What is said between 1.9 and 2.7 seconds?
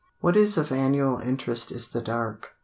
dark.